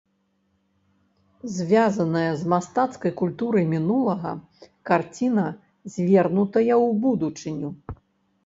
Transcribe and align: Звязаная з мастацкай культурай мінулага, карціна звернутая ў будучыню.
Звязаная 1.57 2.31
з 2.41 2.47
мастацкай 2.53 3.11
культурай 3.21 3.65
мінулага, 3.75 4.31
карціна 4.91 5.45
звернутая 5.97 6.73
ў 6.85 7.01
будучыню. 7.05 7.69